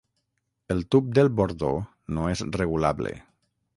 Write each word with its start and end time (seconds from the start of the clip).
El 0.75 0.81
tub 0.95 1.11
del 1.19 1.29
bordó 1.41 1.71
no 2.19 2.25
és 2.33 2.43
regulable. 2.59 3.13